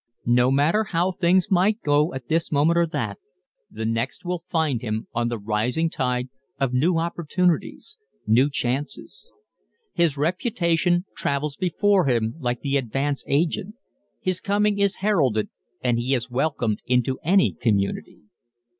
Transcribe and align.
_No 0.33 0.49
matter 0.49 0.85
how 0.85 1.11
things 1.11 1.51
might 1.51 1.79
go 1.83 2.11
at 2.15 2.27
this 2.27 2.51
moment 2.51 2.75
or 2.79 2.87
that 2.87 3.19
the 3.69 3.85
next 3.85 4.25
will 4.25 4.41
find 4.49 4.81
him 4.81 5.05
on 5.13 5.27
the 5.27 5.37
rising 5.37 5.91
tide 5.91 6.29
of 6.59 6.73
new 6.73 6.97
opportunities 6.97 7.99
new 8.25 8.49
chances. 8.49 9.31
His 9.93 10.17
reputation 10.17 11.05
travels 11.15 11.55
before 11.55 12.05
him 12.07 12.33
like 12.39 12.61
the 12.61 12.77
advance 12.77 13.23
agent. 13.27 13.75
His 14.19 14.39
coming 14.41 14.79
is 14.79 14.95
heralded 15.05 15.49
and 15.83 15.99
he 15.99 16.15
is 16.15 16.31
welcomed 16.31 16.81
into 16.87 17.19
any 17.23 17.53
community. 17.53 18.21